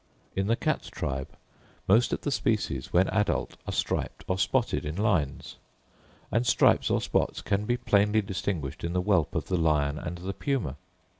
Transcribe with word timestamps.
In 0.35 0.47
the 0.47 0.55
cat 0.55 0.89
tribe, 0.91 1.29
most 1.87 2.11
of 2.11 2.21
the 2.21 2.31
species 2.31 2.91
when 2.91 3.07
adult 3.09 3.55
are 3.67 3.71
striped 3.71 4.23
or 4.27 4.39
spotted 4.39 4.83
in 4.83 4.95
lines; 4.95 5.57
and 6.31 6.43
stripes 6.47 6.89
or 6.89 6.99
spots 6.99 7.39
can 7.41 7.65
be 7.65 7.77
plainly 7.77 8.23
distinguished 8.23 8.83
in 8.83 8.93
the 8.93 9.01
whelp 9.03 9.35
of 9.35 9.45
the 9.45 9.57
lion 9.57 9.99
and 9.99 10.17
the 10.17 10.33
puma. 10.33 10.77